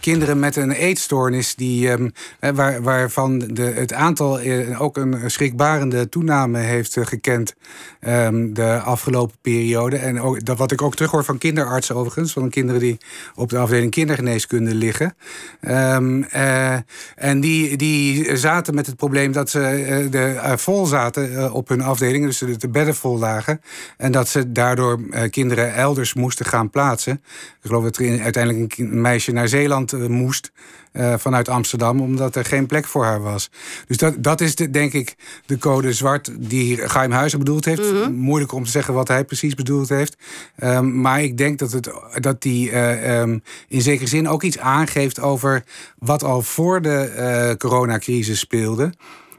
kinderen 0.00 0.38
met 0.38 0.56
een 0.56 0.70
eetstoornis... 0.70 1.54
Die, 1.54 1.90
um, 1.90 2.12
waar, 2.40 2.82
waarvan 2.82 3.38
de, 3.38 3.62
het 3.62 3.92
aantal 3.92 4.40
ook 4.78 4.96
een 4.96 5.30
schrikbarende 5.30 6.08
toename 6.08 6.58
heeft 6.58 6.96
gekend... 7.00 7.54
Um, 8.08 8.54
de 8.54 8.80
afgelopen 8.84 9.36
periode. 9.40 9.96
En 9.96 10.20
ook, 10.20 10.44
dat, 10.44 10.58
wat 10.58 10.72
ik 10.72 10.82
ook 10.82 10.94
terughoor 10.94 11.24
van 11.24 11.38
kinderartsen 11.38 11.94
overigens... 11.94 12.32
van 12.32 12.50
kinderen 12.50 12.80
die 12.80 12.98
op 13.34 13.50
de 13.50 13.58
afdeling 13.58 13.90
kindergeneeskunde 13.90 14.74
liggen. 14.74 15.16
en 15.60 17.40
die, 17.40 17.76
die 17.76 18.36
zaten 18.36 18.74
met 18.74 18.86
het 18.86 18.96
probleem 18.96 19.32
dat 19.32 19.50
ze 19.50 20.06
de, 20.10 20.54
vol 20.56 20.86
zaten 20.86 21.52
op 21.52 21.68
hun 21.68 21.82
afdeling, 21.82 22.24
dus 22.24 22.38
de, 22.38 22.68
bedden 22.68 22.94
vol 22.94 23.18
lagen. 23.18 23.60
En 23.96 24.12
dat 24.12 24.28
ze 24.28 24.52
daardoor 24.52 25.00
kinderen 25.30 25.74
elders 25.74 26.14
moesten 26.14 26.46
gaan 26.46 26.70
plaatsen. 26.70 27.12
Ik 27.12 27.66
geloof 27.66 27.84
dat 27.84 27.96
er 27.96 28.20
uiteindelijk 28.20 28.78
een 28.78 29.00
meisje 29.00 29.32
naar 29.32 29.48
Zeeland 29.48 30.08
moest. 30.08 30.52
Uh, 30.92 31.14
vanuit 31.18 31.48
Amsterdam, 31.48 32.00
omdat 32.00 32.36
er 32.36 32.44
geen 32.44 32.66
plek 32.66 32.84
voor 32.84 33.04
haar 33.04 33.22
was. 33.22 33.50
Dus 33.86 33.96
dat, 33.96 34.14
dat 34.18 34.40
is 34.40 34.54
de, 34.54 34.70
denk 34.70 34.92
ik 34.92 35.16
de 35.46 35.58
code 35.58 35.92
zwart 35.92 36.30
die 36.38 36.76
Geheim 36.88 37.10
Huizen 37.10 37.38
bedoeld 37.38 37.64
heeft. 37.64 37.92
Mm 37.92 38.02
-hmm. 38.02 38.14
Moeilijk 38.14 38.52
om 38.52 38.64
te 38.64 38.70
zeggen 38.70 38.94
wat 38.94 39.08
hij 39.08 39.24
precies 39.24 39.54
bedoeld 39.54 39.88
heeft. 39.88 40.16
Um, 40.62 41.00
maar 41.00 41.22
ik 41.22 41.36
denk 41.36 41.58
dat, 41.58 41.72
het, 41.72 41.90
dat 42.14 42.42
die 42.42 42.70
uh, 42.70 43.18
um, 43.20 43.42
in 43.68 43.82
zekere 43.82 44.08
zin 44.08 44.28
ook 44.28 44.42
iets 44.42 44.58
aangeeft 44.58 45.20
over 45.20 45.64
wat 45.98 46.22
al 46.22 46.42
voor 46.42 46.82
de 46.82 47.12
uh, 47.16 47.56
coronacrisis 47.56 48.38
speelde. 48.38 48.92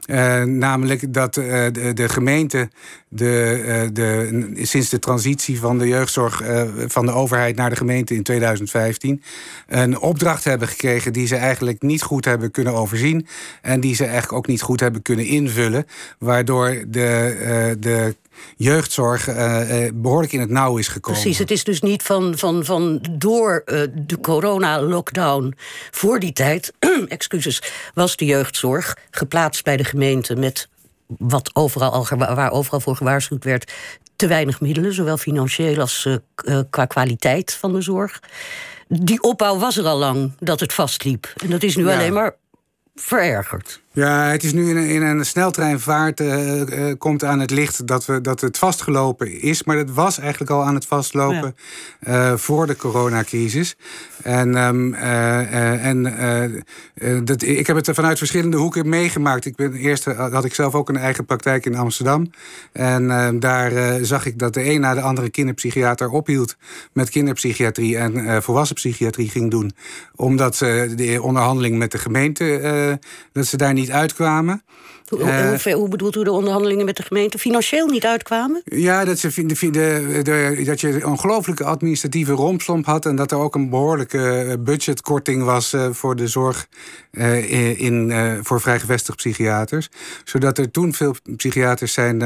Uh, 0.08 0.42
namelijk 0.42 1.12
dat 1.12 1.36
uh, 1.36 1.66
de, 1.72 1.92
de, 1.94 2.08
gemeente 2.08 2.70
de, 3.08 3.62
uh, 3.66 3.88
de, 3.92 4.50
sinds 4.54 4.88
de 4.88 4.98
transitie 4.98 5.58
van 5.58 5.78
de 5.78 5.88
jeugdzorg 5.88 6.42
van 6.86 7.06
de 7.06 7.12
overheid 7.12 7.56
naar 7.56 7.70
de 7.70 7.76
gemeente 7.76 8.14
in 8.14 8.22
2015 8.22 9.22
een 9.66 9.98
opdracht 9.98 10.44
hebben 10.44 10.68
gekregen 10.68 11.12
die 11.12 11.26
ze 11.26 11.36
eigenlijk 11.36 11.82
niet 11.82 12.02
goed 12.02 12.24
hebben 12.24 12.50
kunnen 12.50 12.74
overzien 12.74 13.26
en 13.62 13.80
die 13.80 13.94
ze 13.94 14.02
eigenlijk 14.02 14.32
ook 14.32 14.46
niet 14.46 14.62
goed 14.62 14.80
hebben 14.80 15.02
kunnen 15.02 15.26
invullen, 15.26 15.86
waardoor 16.18 16.84
de, 16.88 17.76
de 17.80 18.16
jeugdzorg 18.56 19.28
uh, 19.28 19.88
behoorlijk 19.94 20.32
in 20.32 20.40
het 20.40 20.50
nauw 20.50 20.76
is 20.76 20.88
gekomen. 20.88 21.20
Precies, 21.20 21.38
het 21.38 21.50
is 21.50 21.64
dus 21.64 21.80
niet 21.80 22.02
van, 22.02 22.38
van, 22.38 22.64
van 22.64 23.04
door 23.10 23.62
uh, 23.66 23.82
de 23.94 24.20
corona-lockdown 24.20 25.54
voor 25.90 26.18
die 26.18 26.32
tijd, 26.32 26.72
excuses, 27.08 27.62
was 27.94 28.16
de 28.16 28.24
jeugdzorg 28.24 28.96
geplaatst 29.10 29.64
bij 29.64 29.76
de 29.76 29.84
gemeente 29.84 30.36
met 30.36 30.68
wat 31.06 31.50
overal 31.52 31.92
al, 31.92 32.06
waar 32.16 32.50
overal 32.50 32.80
voor 32.80 32.96
gewaarschuwd 32.96 33.44
werd, 33.44 33.72
te 34.16 34.26
weinig 34.26 34.60
middelen, 34.60 34.92
zowel 34.92 35.16
financieel 35.16 35.80
als 35.80 36.08
qua 36.70 36.84
kwaliteit 36.84 37.54
van 37.54 37.72
de 37.72 37.80
zorg. 37.80 38.20
Die 38.88 39.22
opbouw 39.22 39.58
was 39.58 39.76
er 39.76 39.86
al 39.86 39.98
lang 39.98 40.32
dat 40.38 40.60
het 40.60 40.72
vastliep. 40.72 41.32
En 41.36 41.50
dat 41.50 41.62
is 41.62 41.76
nu 41.76 41.86
ja. 41.86 41.94
alleen 41.94 42.12
maar 42.12 42.34
verergerd. 42.94 43.80
Ja, 43.92 44.22
het 44.22 44.44
is 44.44 44.52
nu 44.52 44.70
in 44.70 44.76
een, 44.76 44.88
in 44.88 45.02
een 45.02 45.24
sneltreinvaart 45.24 46.20
uh, 46.20 46.60
uh, 46.60 46.92
komt 46.98 47.24
aan 47.24 47.40
het 47.40 47.50
licht 47.50 47.86
dat, 47.86 48.06
we, 48.06 48.20
dat 48.20 48.40
het 48.40 48.58
vastgelopen 48.58 49.40
is. 49.40 49.64
Maar 49.64 49.76
dat 49.76 49.90
was 49.90 50.18
eigenlijk 50.18 50.50
al 50.50 50.62
aan 50.62 50.74
het 50.74 50.86
vastlopen 50.86 51.54
ja. 52.00 52.32
uh, 52.32 52.36
voor 52.36 52.66
de 52.66 52.76
coronacrisis. 52.76 53.76
En, 54.22 54.56
um, 54.56 54.94
en 54.94 56.02
dat, 57.24 57.42
ik 57.42 57.66
heb 57.66 57.76
het 57.76 57.90
vanuit 57.92 58.18
verschillende 58.18 58.56
hoeken 58.56 58.88
meegemaakt. 58.88 59.44
Ik 59.44 59.56
ben, 59.56 59.72
eerst 59.72 60.04
had 60.04 60.44
ik 60.44 60.54
zelf 60.54 60.74
ook 60.74 60.88
een 60.88 60.96
eigen 60.96 61.24
praktijk 61.24 61.66
in 61.66 61.76
Amsterdam. 61.76 62.30
En 62.72 63.10
ehm, 63.10 63.38
daar 63.38 63.98
zag 64.04 64.26
ik 64.26 64.38
dat 64.38 64.54
de 64.54 64.70
een 64.70 64.80
na 64.80 64.94
de 64.94 65.00
andere 65.00 65.30
kinderpsychiater 65.30 66.08
ophield 66.10 66.56
met 66.92 67.10
kinderpsychiatrie 67.10 67.96
en 67.96 68.42
volwassen 68.42 68.76
psychiatrie 68.76 69.28
ging 69.28 69.50
doen. 69.50 69.72
Omdat 70.14 70.56
ze 70.56 70.92
de 70.96 71.22
onderhandeling 71.22 71.78
met 71.78 71.92
de 71.92 71.98
gemeente, 71.98 72.98
dat 73.32 73.46
ze 73.46 73.56
daar 73.56 73.72
niet 73.72 73.87
uitkwamen. 73.90 74.62
Hoe, 75.08 75.20
uh, 75.66 75.74
hoe, 75.74 75.88
bedoelt 75.88 76.16
u 76.16 76.24
de 76.24 76.32
onderhandelingen 76.32 76.84
met 76.84 76.96
de 76.96 77.02
gemeente? 77.02 77.38
Financieel 77.38 77.86
niet 77.86 78.04
uitkwamen? 78.04 78.62
Ja, 78.64 79.04
dat, 79.04 79.18
ze, 79.18 79.46
de, 79.46 79.70
de, 79.70 80.20
de, 80.22 80.62
dat 80.64 80.80
je 80.80 80.88
een 80.88 81.06
ongelooflijke 81.06 81.64
administratieve 81.64 82.32
rompslomp 82.32 82.86
had... 82.86 83.06
en 83.06 83.16
dat 83.16 83.30
er 83.30 83.38
ook 83.38 83.54
een 83.54 83.70
behoorlijke 83.70 84.56
budgetkorting 84.60 85.44
was 85.44 85.72
uh, 85.72 85.88
voor 85.90 86.16
de 86.16 86.26
zorg 86.26 86.68
uh, 87.12 87.80
in, 87.80 88.12
voor 88.42 88.60
vrijgevestigd 88.60 89.16
psychiaters. 89.16 89.88
Zodat 90.24 90.58
er 90.58 90.70
toen 90.70 90.94
veel 90.94 91.14
psychiaters 91.36 91.92
zijn 91.92 92.22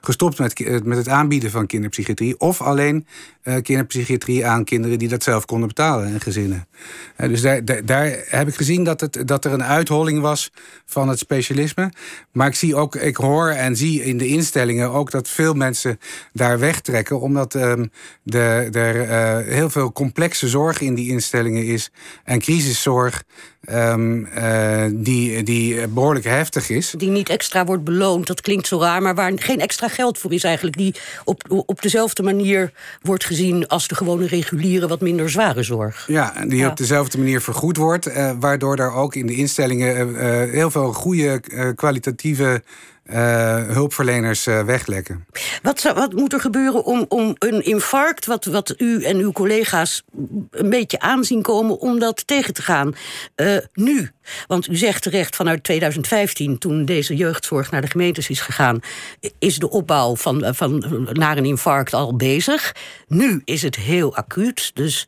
gestopt 0.00 0.38
met, 0.38 0.84
met 0.84 0.98
het 0.98 1.08
aanbieden 1.08 1.50
van 1.50 1.66
kinderpsychiatrie... 1.66 2.40
of 2.40 2.62
alleen 2.62 3.06
kinderpsychiatrie 3.42 4.46
aan 4.46 4.64
kinderen 4.64 4.98
die 4.98 5.08
dat 5.08 5.22
zelf 5.22 5.44
konden 5.44 5.68
betalen 5.68 6.06
en 6.06 6.20
gezinnen. 6.20 6.66
dus 7.16 7.40
daar, 7.40 7.64
daar, 7.64 7.84
daar 7.84 8.16
heb 8.26 8.48
ik 8.48 8.54
gezien 8.54 8.84
dat, 8.84 9.00
het, 9.00 9.22
dat 9.24 9.44
er 9.44 9.52
een 9.52 9.64
uitholling 9.64 10.20
was 10.20 10.39
van 10.84 11.08
het 11.08 11.18
specialisme 11.18 11.90
maar 12.32 12.46
ik 12.46 12.54
zie 12.54 12.76
ook, 12.76 12.96
ik 12.96 13.16
hoor 13.16 13.48
en 13.48 13.76
zie 13.76 14.04
in 14.04 14.18
de 14.18 14.26
instellingen 14.26 14.90
ook 14.90 15.10
dat 15.10 15.28
veel 15.28 15.54
mensen 15.54 16.00
daar 16.32 16.58
wegtrekken. 16.58 17.20
Omdat 17.20 17.54
um, 17.54 17.90
de, 18.22 18.68
er 18.72 19.08
uh, 19.08 19.52
heel 19.54 19.70
veel 19.70 19.92
complexe 19.92 20.48
zorg 20.48 20.80
in 20.80 20.94
die 20.94 21.10
instellingen 21.10 21.64
is. 21.64 21.90
En 22.24 22.38
crisiszorg. 22.38 23.22
Um, 23.72 24.28
uh, 24.36 24.84
die, 24.92 25.42
die 25.42 25.88
behoorlijk 25.88 26.24
heftig 26.24 26.70
is. 26.70 26.94
Die 26.96 27.10
niet 27.10 27.28
extra 27.28 27.64
wordt 27.64 27.84
beloond, 27.84 28.26
dat 28.26 28.40
klinkt 28.40 28.66
zo 28.66 28.80
raar, 28.80 29.02
maar 29.02 29.14
waar 29.14 29.32
geen 29.36 29.60
extra 29.60 29.88
geld 29.88 30.18
voor 30.18 30.32
is 30.32 30.44
eigenlijk. 30.44 30.76
Die 30.76 30.94
op, 31.24 31.62
op 31.66 31.82
dezelfde 31.82 32.22
manier 32.22 32.72
wordt 33.02 33.24
gezien 33.24 33.68
als 33.68 33.88
de 33.88 33.94
gewone 33.94 34.26
reguliere, 34.26 34.88
wat 34.88 35.00
minder 35.00 35.30
zware 35.30 35.62
zorg. 35.62 36.04
Ja, 36.06 36.44
die 36.46 36.58
ja. 36.58 36.68
op 36.68 36.76
dezelfde 36.76 37.18
manier 37.18 37.40
vergoed 37.40 37.76
wordt, 37.76 38.08
uh, 38.08 38.30
waardoor 38.40 38.76
er 38.76 38.92
ook 38.92 39.14
in 39.14 39.26
de 39.26 39.34
instellingen 39.34 40.08
uh, 40.08 40.29
heel 40.30 40.70
veel 40.70 40.92
goede 40.92 41.40
kwalitatieve 41.74 42.62
uh, 43.04 43.66
hulpverleners 43.66 44.44
weglekken. 44.44 45.26
Wat, 45.62 45.82
wat 45.82 46.12
moet 46.12 46.32
er 46.32 46.40
gebeuren 46.40 46.84
om, 46.84 47.04
om 47.08 47.34
een 47.38 47.64
infarct, 47.64 48.26
wat, 48.26 48.44
wat 48.44 48.74
u 48.76 49.04
en 49.04 49.16
uw 49.16 49.32
collega's 49.32 50.02
een 50.50 50.70
beetje 50.70 51.00
aanzien 51.00 51.42
komen, 51.42 51.78
om 51.78 51.98
dat 51.98 52.26
tegen 52.26 52.54
te 52.54 52.62
gaan? 52.62 52.94
Nu. 53.72 54.10
Want 54.46 54.68
u 54.68 54.76
zegt 54.76 55.02
terecht, 55.02 55.36
vanuit 55.36 55.64
2015, 55.64 56.58
toen 56.58 56.84
deze 56.84 57.16
jeugdzorg 57.16 57.70
naar 57.70 57.80
de 57.80 57.90
gemeentes 57.90 58.28
is 58.28 58.40
gegaan, 58.40 58.80
is 59.38 59.58
de 59.58 59.70
opbouw 59.70 60.16
van, 60.16 60.54
van, 60.54 61.08
naar 61.12 61.36
een 61.36 61.44
infarct 61.44 61.94
al 61.94 62.16
bezig. 62.16 62.74
Nu 63.08 63.42
is 63.44 63.62
het 63.62 63.76
heel 63.76 64.16
acuut. 64.16 64.70
Dus 64.74 65.06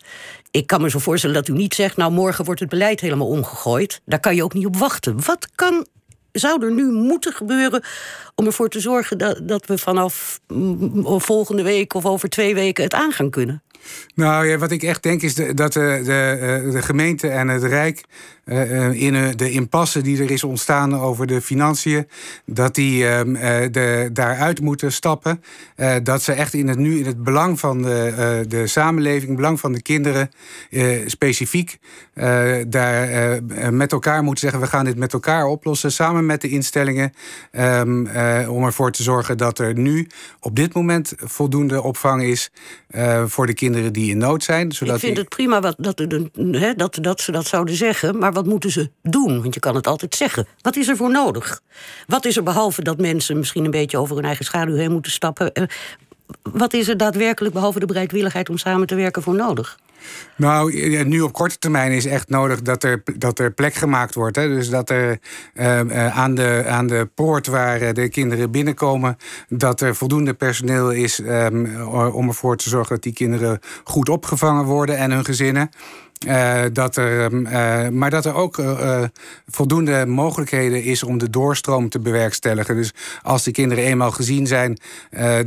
ik 0.53 0.67
kan 0.67 0.81
me 0.81 0.89
zo 0.89 0.99
voorstellen 0.99 1.35
dat 1.35 1.47
u 1.47 1.53
niet 1.53 1.73
zegt, 1.73 1.97
nou 1.97 2.11
morgen 2.11 2.45
wordt 2.45 2.59
het 2.59 2.69
beleid 2.69 2.99
helemaal 2.99 3.27
omgegooid. 3.27 4.01
Daar 4.05 4.19
kan 4.19 4.35
je 4.35 4.43
ook 4.43 4.53
niet 4.53 4.65
op 4.65 4.75
wachten. 4.75 5.25
Wat 5.25 5.47
kan 5.55 5.85
zou 6.31 6.65
er 6.65 6.71
nu 6.71 6.91
moeten 6.91 7.33
gebeuren 7.33 7.83
om 8.35 8.45
ervoor 8.45 8.69
te 8.69 8.79
zorgen 8.79 9.17
dat, 9.17 9.39
dat 9.47 9.65
we 9.65 9.77
vanaf 9.77 10.39
volgende 11.05 11.63
week 11.63 11.93
of 11.93 12.05
over 12.05 12.29
twee 12.29 12.53
weken 12.53 12.83
het 12.83 12.93
aan 12.93 13.11
gaan 13.11 13.29
kunnen? 13.29 13.63
Nou 14.15 14.47
ja, 14.47 14.57
wat 14.57 14.71
ik 14.71 14.83
echt 14.83 15.03
denk 15.03 15.21
is 15.21 15.35
dat 15.35 15.73
de, 15.73 16.01
de, 16.03 16.37
eh, 16.41 16.71
de, 16.71 16.81
gemeente 16.81 17.27
en 17.27 17.47
het 17.47 17.63
Rijk 17.63 18.03
uh, 18.45 19.01
in 19.01 19.37
de 19.37 19.51
impasse 19.51 20.01
die 20.01 20.23
er 20.23 20.31
is 20.31 20.43
ontstaan 20.43 20.99
over 20.99 21.27
de 21.27 21.41
financiën, 21.41 22.07
dat 22.45 22.75
die 22.75 23.03
uh, 23.03 23.19
de, 23.71 24.09
daaruit 24.13 24.61
moeten 24.61 24.91
stappen. 24.91 25.43
Dat 26.03 26.21
ze 26.21 26.31
echt 26.31 26.53
in 26.53 26.67
het, 26.67 26.77
nu 26.77 26.99
in 26.99 27.05
het 27.05 27.23
belang 27.23 27.59
van 27.59 27.81
de, 27.81 28.45
de 28.47 28.67
samenleving, 28.67 29.35
belang 29.35 29.59
van 29.59 29.71
de 29.71 29.81
kinderen, 29.81 30.31
specifiek 31.05 31.77
daar 32.67 33.39
met 33.71 33.91
elkaar 33.91 34.23
moeten 34.23 34.43
zeggen: 34.43 34.59
we 34.59 34.67
gaan 34.67 34.85
dit 34.85 34.97
met 34.97 35.13
elkaar 35.13 35.45
oplossen, 35.45 35.91
samen 35.91 36.25
met 36.25 36.41
de 36.41 36.49
instellingen, 36.49 37.13
um, 37.51 38.07
om 38.47 38.63
ervoor 38.63 38.91
te 38.91 39.03
zorgen 39.03 39.37
dat 39.37 39.59
er 39.59 39.73
nu 39.73 40.07
op 40.39 40.55
dit 40.55 40.73
moment 40.73 41.13
voldoende 41.17 41.81
opvang 41.81 42.23
is 42.23 42.51
voor 43.25 43.45
de 43.45 43.53
kinderen 43.53 43.72
die 43.91 44.09
in 44.09 44.17
nood 44.17 44.43
zijn. 44.43 44.71
Zodat 44.71 44.95
Ik 44.95 45.01
vind 45.01 45.17
het 45.17 45.29
prima 45.29 45.61
wat, 45.61 45.75
dat, 45.77 46.05
dat, 46.75 46.97
dat 47.01 47.21
ze 47.21 47.31
dat 47.31 47.47
zouden 47.47 47.75
zeggen, 47.75 48.17
maar 48.17 48.33
wat 48.33 48.45
moeten 48.45 48.71
ze 48.71 48.89
doen? 49.01 49.41
Want 49.41 49.53
je 49.53 49.59
kan 49.59 49.75
het 49.75 49.87
altijd 49.87 50.15
zeggen. 50.15 50.47
Wat 50.61 50.75
is 50.75 50.87
er 50.87 50.95
voor 50.95 51.11
nodig? 51.11 51.61
Wat 52.07 52.25
is 52.25 52.37
er 52.37 52.43
behalve 52.43 52.83
dat 52.83 52.97
mensen 52.97 53.37
misschien 53.37 53.65
een 53.65 53.71
beetje 53.71 53.97
over 53.97 54.15
hun 54.15 54.25
eigen 54.25 54.45
schaduw 54.45 54.75
heen 54.75 54.91
moeten 54.91 55.11
stappen? 55.11 55.53
Eh, 55.53 55.63
wat 56.41 56.73
is 56.73 56.87
er 56.87 56.97
daadwerkelijk 56.97 57.53
behalve 57.53 57.79
de 57.79 57.85
bereidwilligheid 57.85 58.49
om 58.49 58.57
samen 58.57 58.87
te 58.87 58.95
werken 58.95 59.21
voor 59.21 59.35
nodig? 59.35 59.77
Nou, 60.37 60.73
nu 61.03 61.21
op 61.21 61.33
korte 61.33 61.57
termijn 61.57 61.91
is 61.91 62.05
echt 62.05 62.29
nodig 62.29 62.61
dat 62.61 62.83
er, 62.83 63.03
dat 63.17 63.39
er 63.39 63.51
plek 63.51 63.73
gemaakt 63.73 64.15
wordt. 64.15 64.35
Hè? 64.35 64.47
Dus 64.47 64.69
dat 64.69 64.89
er 64.89 65.19
uh, 65.53 66.17
aan, 66.17 66.35
de, 66.35 66.63
aan 66.67 66.87
de 66.87 67.09
poort 67.15 67.47
waar 67.47 67.93
de 67.93 68.09
kinderen 68.09 68.51
binnenkomen, 68.51 69.17
dat 69.47 69.81
er 69.81 69.95
voldoende 69.95 70.33
personeel 70.33 70.91
is 70.91 71.19
um, 71.19 71.81
om 71.91 72.27
ervoor 72.27 72.57
te 72.57 72.69
zorgen 72.69 72.95
dat 72.95 73.03
die 73.03 73.13
kinderen 73.13 73.59
goed 73.83 74.09
opgevangen 74.09 74.65
worden 74.65 74.97
en 74.97 75.11
hun 75.11 75.25
gezinnen. 75.25 75.69
Uh, 76.27 76.61
dat 76.73 76.95
er, 76.95 77.31
uh, 77.31 77.87
maar 77.89 78.09
dat 78.09 78.25
er 78.25 78.33
ook 78.33 78.57
uh, 78.57 79.03
voldoende 79.47 80.05
mogelijkheden 80.05 80.83
is 80.83 81.03
om 81.03 81.17
de 81.17 81.29
doorstroom 81.29 81.89
te 81.89 81.99
bewerkstelligen. 81.99 82.75
Dus 82.75 82.93
als 83.21 83.43
de 83.43 83.51
kinderen 83.51 83.83
eenmaal 83.83 84.11
gezien 84.11 84.47
zijn, 84.47 84.77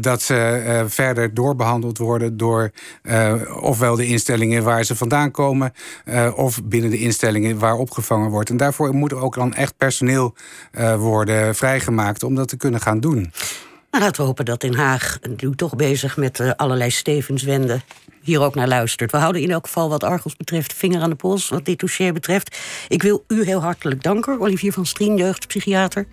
dat 0.00 0.22
ze 0.22 0.84
verder 0.88 1.34
doorbehandeld 1.34 1.98
worden 1.98 2.36
door 2.36 2.70
ofwel 3.60 3.96
de 3.96 4.06
instellingen 4.06 4.62
waar 4.62 4.84
ze 4.84 4.96
vandaan 4.96 5.30
komen, 5.30 5.72
of 6.34 6.64
binnen 6.64 6.90
de 6.90 6.98
instellingen 6.98 7.58
waar 7.58 7.74
opgevangen 7.74 8.30
wordt. 8.30 8.50
En 8.50 8.56
daarvoor 8.56 8.94
moet 8.94 9.12
er 9.12 9.20
ook 9.20 9.34
dan 9.34 9.54
echt 9.54 9.76
personeel 9.76 10.34
worden 10.98 11.54
vrijgemaakt 11.54 12.22
om 12.22 12.34
dat 12.34 12.48
te 12.48 12.56
kunnen 12.56 12.80
gaan 12.80 13.00
doen. 13.00 13.32
Nou, 13.96 14.08
laten 14.08 14.22
we 14.22 14.28
hopen 14.28 14.44
dat 14.44 14.60
Den 14.60 14.74
Haag, 14.74 15.18
nu 15.36 15.54
toch 15.54 15.76
bezig 15.76 16.16
met 16.16 16.56
allerlei 16.56 16.90
stevenswenden, 16.90 17.82
hier 18.22 18.40
ook 18.40 18.54
naar 18.54 18.68
luistert. 18.68 19.10
We 19.10 19.16
houden 19.16 19.42
in 19.42 19.50
elk 19.50 19.66
geval 19.66 19.88
wat 19.88 20.04
Argos 20.04 20.36
betreft 20.36 20.72
vinger 20.72 21.00
aan 21.00 21.10
de 21.10 21.16
pols, 21.16 21.48
wat 21.48 21.64
dit 21.64 21.78
dossier 21.78 22.12
betreft. 22.12 22.58
Ik 22.88 23.02
wil 23.02 23.24
u 23.28 23.44
heel 23.44 23.60
hartelijk 23.60 24.02
danken, 24.02 24.40
Olivier 24.40 24.72
van 24.72 24.86
Strien, 24.86 25.16
jeugdpsychiater. 25.16 26.06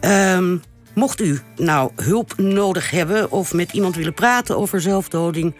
Um, 0.00 0.62
Mocht 0.94 1.20
u 1.20 1.40
nou 1.56 1.90
hulp 1.96 2.36
nodig 2.36 2.90
hebben 2.90 3.30
of 3.30 3.52
met 3.52 3.72
iemand 3.72 3.96
willen 3.96 4.14
praten 4.14 4.56
over 4.56 4.80
zelfdoding, 4.80 5.54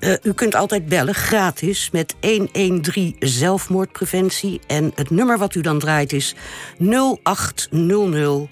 uh, 0.00 0.14
u 0.22 0.32
kunt 0.32 0.54
altijd 0.54 0.86
bellen 0.86 1.14
gratis 1.14 1.90
met 1.90 2.14
113 2.20 3.16
zelfmoordpreventie. 3.18 4.60
En 4.66 4.92
het 4.94 5.10
nummer 5.10 5.38
wat 5.38 5.54
u 5.54 5.60
dan 5.60 5.78
draait 5.78 6.12
is 6.12 6.34
0800 6.78 8.50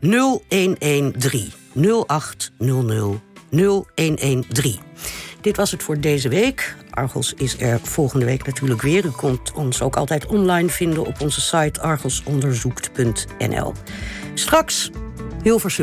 0113. 0.00 1.61
0800 1.74 3.20
0113. 3.50 4.78
Dit 5.40 5.56
was 5.56 5.70
het 5.70 5.82
voor 5.82 6.00
deze 6.00 6.28
week. 6.28 6.76
Argos 6.90 7.34
is 7.34 7.60
er 7.60 7.80
volgende 7.82 8.24
week 8.24 8.46
natuurlijk 8.46 8.82
weer. 8.82 9.04
U 9.04 9.10
kunt 9.10 9.52
ons 9.52 9.82
ook 9.82 9.96
altijd 9.96 10.26
online 10.26 10.68
vinden 10.68 11.06
op 11.06 11.20
onze 11.20 11.40
site 11.40 11.80
argosonderzoekt.nl. 11.80 13.72
Straks 14.34 14.90
Hilversum. 15.42 15.80